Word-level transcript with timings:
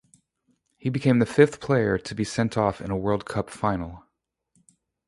He 0.79 0.89
became 0.89 1.19
the 1.19 1.27
fifth 1.27 1.59
player 1.59 1.99
to 1.99 2.15
be 2.15 2.23
sent 2.23 2.57
off 2.57 2.81
in 2.81 2.89
a 2.89 2.97
World 2.97 3.25
Cup 3.25 3.51
final. 3.51 4.03